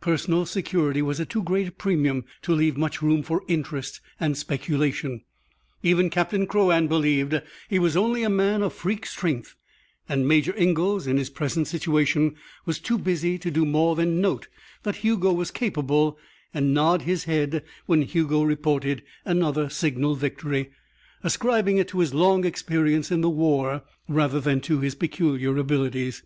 [0.00, 4.34] Personal security was at too great a premium to leave much room for interest and
[4.34, 5.20] speculation.
[5.82, 9.56] Even Captain Crouan believed he was only a man of freak strength
[10.08, 12.34] and Major Ingalls in his present situation
[12.64, 14.48] was too busy to do more than note
[14.84, 16.18] that Hugo was capable
[16.54, 20.70] and nod his head when Hugo reported another signal victory,
[21.22, 26.22] ascribing it to his long experience in the war rather than to his peculiar abilities.